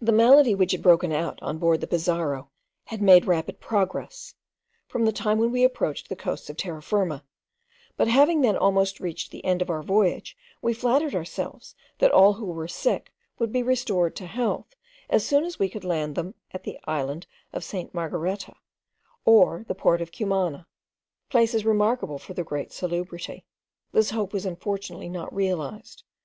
[0.00, 2.50] The malady which had broken out on board the Pizarro
[2.84, 4.36] had made rapid progress,
[4.86, 7.24] from the time when we approached the coasts of Terra Firma;
[7.96, 12.34] but having then almost reached the end of our voyage we flattered ourselves that all
[12.34, 14.76] who were sick would be restored to health,
[15.10, 17.92] as soon as we could land them at the island of St.
[17.92, 18.54] Margareta,
[19.24, 20.68] or the port of Cumana,
[21.28, 23.44] places remarkable for their great salubrity.
[23.90, 26.04] This hope was unfortunately not realised.